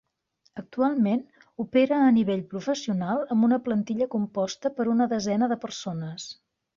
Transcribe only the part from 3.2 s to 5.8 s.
amb una plantilla composta per una desena de